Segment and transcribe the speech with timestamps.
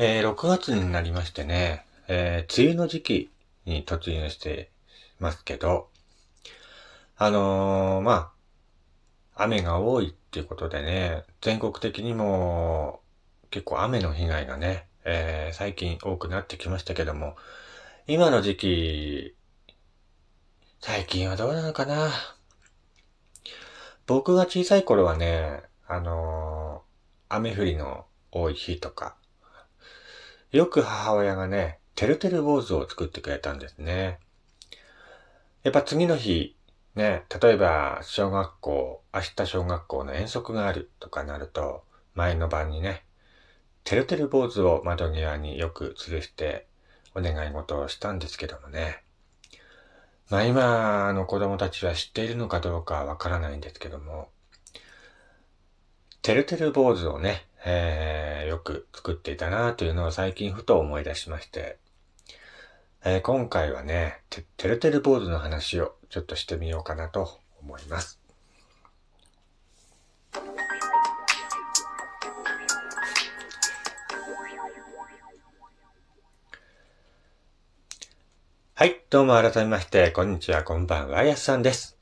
[0.00, 3.30] えー、6月になりましてね、えー、梅雨の時期
[3.66, 4.70] に突入して
[5.18, 5.88] ますけど、
[7.16, 8.30] あのー、ま
[9.34, 13.00] あ、雨が多いっていうことでね、全国的にも
[13.50, 17.34] 結構雨の被害がね、えー、最近多くなってきましたけども、
[18.06, 19.34] 今の時期、
[20.80, 22.12] 最近はどうなのかな。
[24.06, 26.84] 僕が小さい頃はね、あの、
[27.28, 29.16] 雨降りの多い日とか、
[30.50, 34.18] よく母親がね、てるてる坊主を作ってくれたんですね。
[35.62, 36.56] やっぱ次の日、
[36.94, 41.84] ね、例えば小学校、明日小学校の遠足があるとかなると、
[42.14, 43.04] 前の晩にね、
[43.84, 46.66] てるてる坊主を窓際によく吊るして
[47.14, 49.02] お願い事をしたんですけどもね。
[50.30, 54.30] まあ今の子供たちは知っているのかどうかわからないんですけども、
[56.22, 61.78] てるてる坊主をね、えー、よく作っていたなというのを最近ふと思い出しまして、
[63.04, 68.20] えー、今回はね、て、てるてる坊主の話をちょっとしてみようかなと思います。
[78.74, 81.97] はい、どうも改めまして、こんにちは、こんばんは、やすさんです。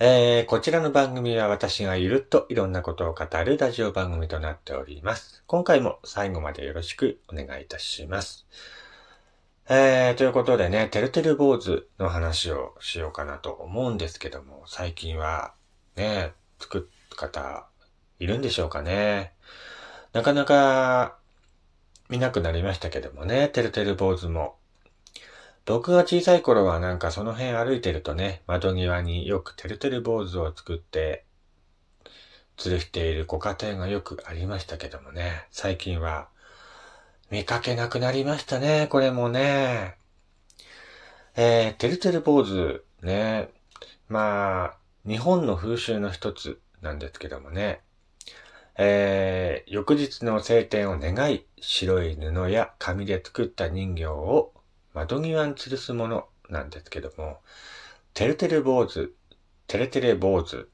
[0.00, 5.42] えー、こちらの番組は私がゆるっといろんなことを語るラジオ番組となっております。
[5.48, 8.46] 今回も最後までよろしくお願いいたします。
[9.68, 15.52] えー、ということでね、てるてる坊主の話をしようかなと思うんですけども、最近は
[15.96, 17.66] ね、作る方
[18.20, 19.32] いるんでしょうかね。
[20.12, 21.18] なかなか
[22.08, 24.57] 見なくなりましたけどもね、てるてる坊主も。
[25.68, 31.26] 僕が小さい頃はなんかその辺歩いてるとね、窓際によくてるてる坊主を作って、
[32.56, 36.30] 吊るしているご家庭がよくありましたけどもね、最近は
[37.30, 39.96] 見かけなくなりましたね、これもね。
[41.36, 43.50] えー、てるてる坊主、ね。
[44.08, 44.76] まあ、
[45.06, 47.82] 日本の風習の一つなんですけどもね。
[48.78, 54.54] えー、翌日の晴天を願い、白い布や紙で作った人形を
[54.94, 57.38] 窓際に吊るすものなんですけども、
[58.14, 59.14] てるてる坊主、
[59.66, 60.68] てれてれ坊主、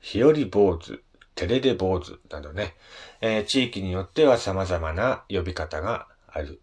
[0.00, 1.02] 日和坊主、
[1.34, 2.74] てれれ坊主などね、
[3.20, 6.60] えー、地域によっては様々な呼び方がある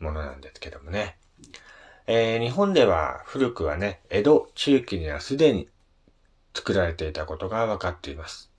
[0.00, 1.16] ものなんですけどもね。
[2.06, 5.68] えー、日本では古くはね、江戸中期にはすでに
[6.54, 8.50] 作られていたことが分かっています。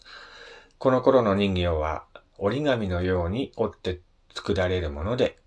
[0.79, 2.05] この頃の人形は
[2.37, 4.01] 折り紙のように折って
[4.33, 5.37] 作られるもので、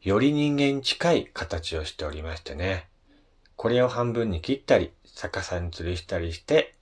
[0.00, 2.86] より人間に近い形をしておりましてね。
[3.56, 6.74] これを半分に切ったり、逆さに吊るしたりして、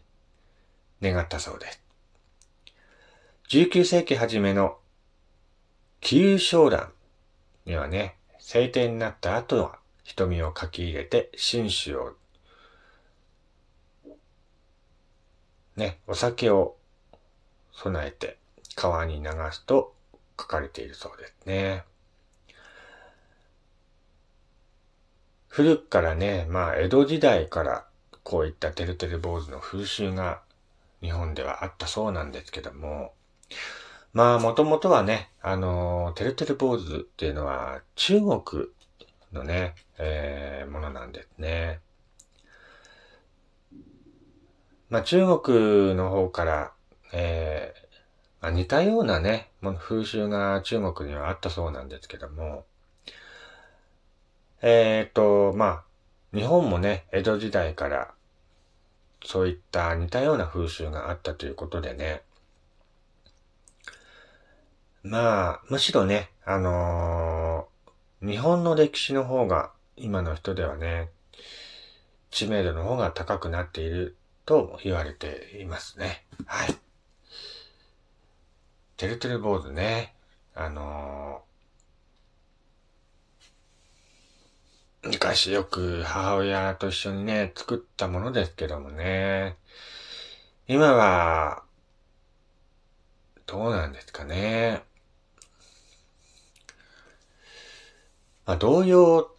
[1.01, 1.83] 願ったそうです。
[3.49, 4.77] 19世紀初めの、
[6.01, 6.93] 気流昇蘭
[7.65, 12.15] にはね、晴天になった後は瞳を書き入れて、紳士を、
[15.77, 16.77] ね、お酒を
[17.73, 18.39] 備えて
[18.75, 19.95] 川に流すと
[20.39, 21.85] 書かれているそうですね。
[25.57, 27.87] 古くからね、まあ、江戸時代から
[28.25, 30.43] こういったてるてる坊主の風習が
[31.01, 33.15] 日本ではあったそうなんですけども、
[34.13, 38.67] まあ、もともとはね、あの、てるてる坊主っていうのは中国
[39.33, 41.81] のね、えー、ものなんですね。
[44.91, 46.73] まあ、中国の方から、
[47.15, 52.67] えーまあ、似たようなね、風習が中国にはあったそうなんですけども、
[54.63, 55.85] えっ、と、まあ、
[56.37, 58.15] 日本もね、江戸時代から
[59.25, 62.23] そういった似たような風習があったということでね、
[65.03, 71.11] まあ、むしろね、あのー、日本の歴史の方が今の人ではね、
[72.31, 76.25] 知名度の方が高くなっていると言われていますね。
[76.47, 76.75] はい。
[78.97, 80.15] てるてる坊主ね、
[80.55, 81.43] あの
[85.07, 89.57] 昔よく母親と一緒にね、作ったものですけどもね。
[90.67, 91.63] 今は、
[93.47, 94.83] どうなんですかね。
[98.47, 99.31] まあ、童謡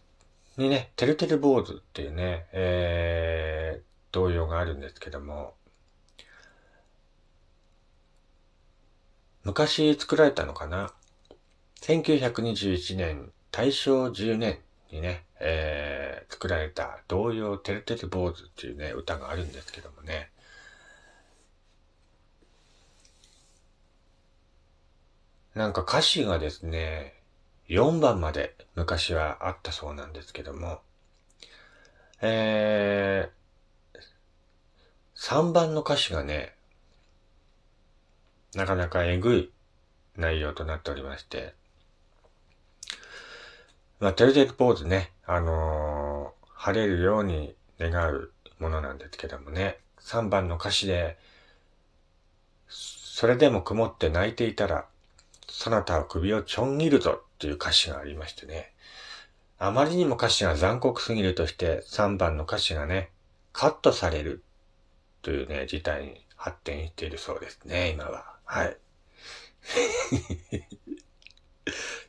[0.56, 5.54] にね、てるてる坊主っていうね、えー、童謡があるんですけども、
[9.44, 10.94] 昔作られたのかな
[11.82, 14.58] ?1921 年、大正10年
[14.90, 20.30] にね、えー、作られた童謡てるてる坊主っていうね、歌があるんですけどもね。
[25.54, 27.14] なんか歌詞がですね、
[27.68, 30.80] 4番まで昔はあったそうなんですけども、
[32.20, 33.98] えー、
[35.16, 36.54] 3番の歌詞がね、
[38.54, 39.52] なかなかえぐい
[40.16, 41.54] 内容となっておりまして、
[44.00, 48.30] まあ、テルテルポーズね、あのー、晴れるように願う
[48.60, 51.18] ものなんですけどもね、3番の歌詞で、
[52.68, 54.86] それでも曇って泣いていたら、
[55.48, 58.72] そなたは首をちょん切るぞっていう歌詞がありましてね。
[59.58, 63.10] あまりにも歌詞が残酷すぎるとして3番の歌詞がね、
[63.52, 64.44] カットされる
[65.22, 68.36] というね、事態に発展しているそうですね、今は。
[68.44, 68.76] はい。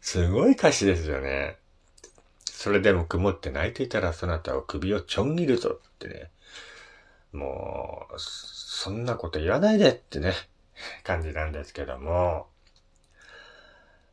[0.02, 1.59] すごい歌詞ですよね。
[2.60, 6.30] それでも曇って泣いていたらそなたは首をちょん切るぞってね。
[7.32, 10.34] もう、そんなこと言わないでってね、
[11.06, 12.48] 感じなんですけども。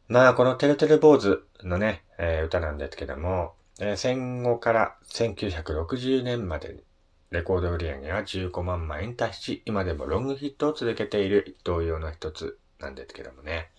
[0.07, 6.85] まあ、このてるてる坊主のね、えー、歌なんですけども、えー、戦後から1960年まで
[7.33, 13.73] レコード売り上げが15万枚に達し、今でもロングヒットを続けている同様の一つなんですけどもね。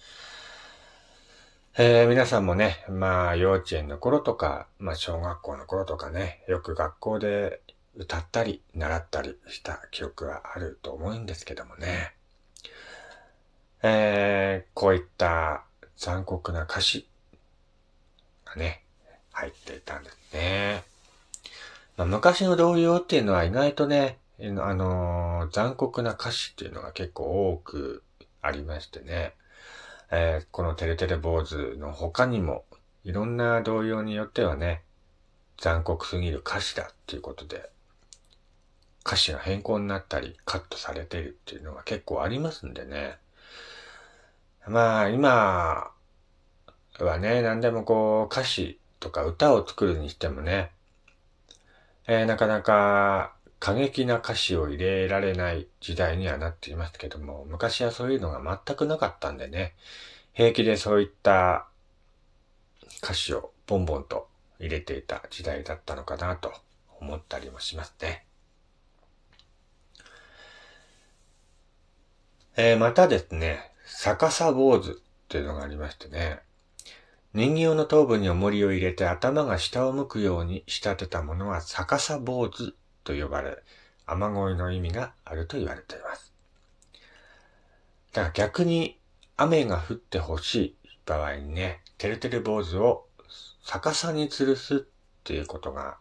[1.79, 7.62] えー、皆さんもね、まあ幼稚園の頃とか、まあ小学校の頃とかね、よく学校で
[7.95, 12.15] 歌ったり習ったりした記憶があると思うんですけどもね。
[13.83, 15.65] えー、こういった
[15.97, 17.07] 残酷な歌詞
[18.44, 18.81] がね、
[19.31, 20.83] 入っていたんですね。
[21.95, 28.01] まあ、昔の童謡っていうのは意外とね、あのー、残酷な歌詞っていうのが結構多く
[28.41, 29.35] ありましてね、
[30.12, 32.65] えー、このてれてれ坊主の他にも、
[33.04, 34.83] いろんな童謡によってはね、
[35.57, 37.69] 残酷すぎる歌詞だっていうことで、
[39.06, 43.18] 歌詞が変更になったりカットされているっていうのが結構ありますんでね。
[44.68, 45.92] まあ、今
[47.00, 50.71] はね、何でもこう、歌詞とか歌を作るにしてもね、
[52.07, 59.75] えー、なかなか過激な歌詞を入れられない時代にはなっていますけども、昔はそういうのが全くなかったんでね、
[60.33, 61.68] 平気でそういった
[63.04, 64.27] 歌詞をボンボンと
[64.59, 66.54] 入れていた時代だったのかなと
[67.00, 68.25] 思ったりもしますね。
[72.56, 74.95] えー、またですね、逆さ坊主っ
[75.27, 76.39] ていうのがありましてね。
[77.33, 82.74] 人形の頭部に重りを入れて頭が下を向くように仕立てたものは逆さ坊主
[83.07, 83.57] と呼ばれ、
[84.06, 86.33] 雨乞いの意味があると言われています。
[88.12, 89.00] だから逆に
[89.38, 90.75] 雨が降ってほしい
[91.06, 93.06] 場合にね、てるてる坊主を
[93.63, 94.80] 逆さに吊るすっ
[95.24, 95.98] ていうことが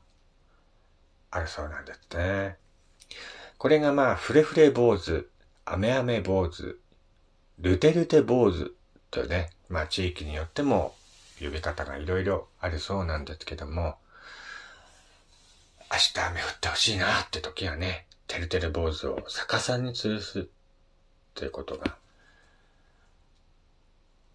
[1.31, 2.57] あるそうなんですね。
[3.57, 5.31] これがまあ、フレフレ坊主、
[5.65, 6.81] 雨雨坊主、
[7.61, 8.75] ルテルテ坊主
[9.13, 10.97] とね、まあ地域によっても
[11.41, 13.95] 呼び方がいろいろあるそうなんですけども、
[15.97, 20.47] 明日雨降ってほしいなって時はね、てるてる坊主を逆さに吊るす
[21.35, 21.97] ということが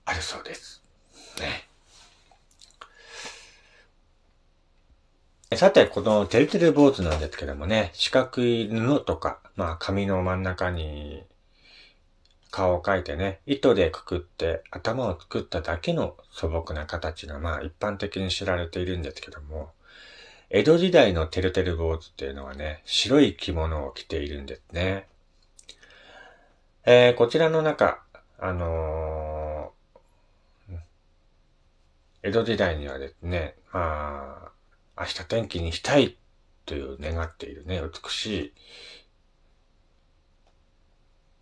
[0.05, 0.81] あるそうです。
[1.39, 1.67] ね。
[5.55, 11.21] さて、このてるてる坊主なんですけどもね、四角い布とか、まあ紙の真ん中に
[12.49, 19.69] 顔を描いてね、糸でくくって頭を作っただけの素朴な形がまあ一般的に知られているんですけども、
[20.53, 25.07] 江戸時代のてるてる坊主っていうのはね、白い着物を着ているんですね。
[26.83, 28.03] えー、こちらの中、
[28.37, 30.75] あのー、
[32.23, 34.51] 江戸時代にはですね、ま
[34.97, 36.17] あ、明日天気にしたい
[36.65, 38.53] という願っているね、美しい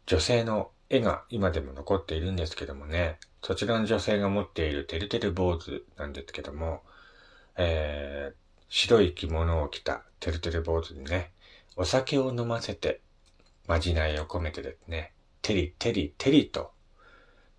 [0.05, 6.83] 女性の絵が今でも残っているんですけどもね、そちらの女性が持っているてるてる坊主なんですけども、
[7.57, 11.31] えー、白い着物を着たてるてる坊主にね、
[11.75, 13.01] お酒を飲ませて、
[13.67, 15.11] まじないを込めてですね、
[15.41, 16.71] てりてりてりと、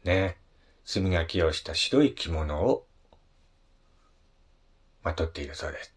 [0.05, 0.39] ね、
[0.85, 2.87] 墨書きをした白い着物を
[5.03, 5.95] まとっているそうです。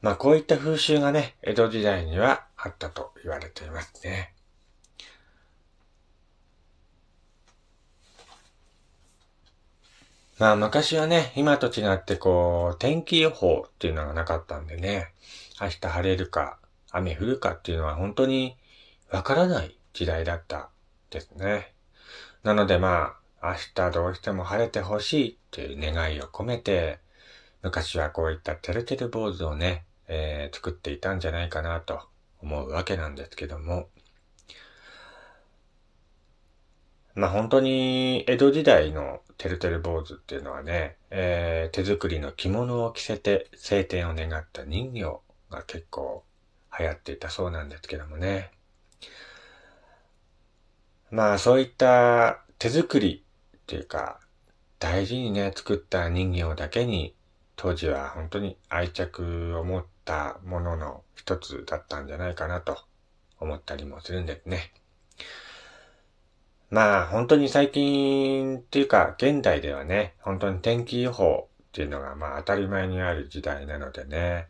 [0.00, 4.33] まあこういった風習がね、江戸時代にはあったと言われていますね。
[10.38, 15.12] まあ昔はね、今と違ってこう、天気予報っていうのがなかったんでね、
[15.60, 16.58] 明日晴れるか、
[16.90, 18.56] 雨降るかっていうのは本当に
[19.10, 20.70] わからない時代だった
[21.10, 21.72] ですね。
[22.42, 26.98] なのでまあ、明日どうしても晴れてほしいっていう願いを込めて、
[27.62, 32.00] 昔はこういったてるてる坊主をね、えー、作っていたんじゃないかなと
[32.42, 33.88] 思うわけなんですけども、
[37.14, 46.24] まあ本当に江戸時代のてるてる坊主っていうのはね、えー、手作りの着物を着せて晴天を願った人形が結構
[46.76, 48.50] 流行っていたそうなんですけどもね。
[51.10, 53.24] まあそういった手作り
[53.56, 54.20] っていうか、
[54.80, 57.14] 大事にね、作った人形だけに
[57.56, 62.78] 当時は本当に愛着を持ったものの一つだったんじゃないかなと
[63.38, 64.72] 思ったりもするんですね。
[66.74, 74.48] まあ本当に最近っていうか現代ではね、本当に天気予報っていうのがまあ当たり前にある時代なのでね。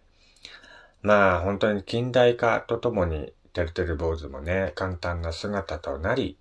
[1.03, 6.39] まあ本当に近代化とともにてるてる坊主もね、簡単な姿となり、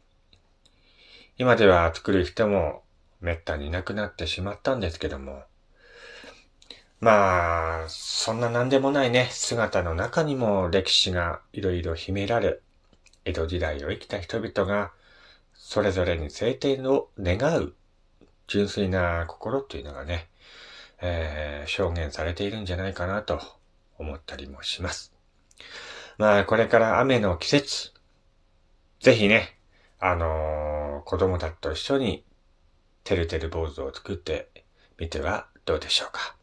[1.38, 2.84] 今では作る人も
[3.20, 5.44] 滅多にいなくなってしまったんですけども、
[7.02, 12.62] まあ、そんな何でもないね、姿の中にも歴史がいろいろ秘められ、
[13.26, 14.94] 江戸時代を生きた人々が、
[15.66, 17.74] それぞれに晴天を願う
[18.48, 20.28] 純粋な心っていうのがね、
[21.02, 23.40] えー、証言されているんじゃないかなと
[23.98, 25.14] 思ったりもします。
[26.18, 27.94] まあ、これから雨の季節、
[29.00, 29.58] ぜひね、
[30.00, 32.26] あのー、子供たちと一緒に、
[33.06, 34.50] てるてる坊主を作って
[35.00, 36.36] みてはどうでしょうか。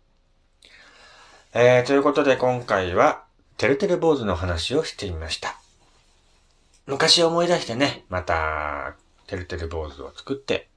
[1.52, 3.24] えー、ということで今回は、
[3.58, 5.60] てるてる坊主の話をしてみました。
[6.86, 8.96] 昔思い出してね、また、
[9.30, 10.68] てるてる坊主を作って、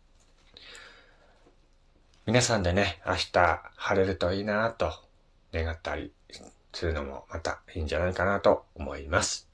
[2.28, 4.94] 皆さんでね、明日晴れるといいなぁと
[5.52, 6.14] 願ったり
[6.72, 9.50] するのもまたいいんじゃないかなと思います。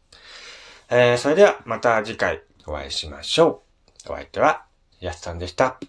[0.89, 3.63] えー、それではまた次回お会いしましょ
[4.05, 4.11] う。
[4.11, 4.65] お相手は、
[4.99, 5.79] やすさんでした。